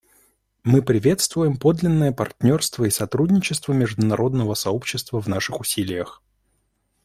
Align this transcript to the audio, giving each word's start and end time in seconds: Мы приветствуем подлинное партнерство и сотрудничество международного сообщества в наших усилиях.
Мы 0.63 0.81
приветствуем 0.81 1.57
подлинное 1.57 2.11
партнерство 2.11 2.85
и 2.85 2.89
сотрудничество 2.89 3.71
международного 3.71 4.55
сообщества 4.55 5.21
в 5.21 5.27
наших 5.27 5.59
усилиях. 5.59 6.23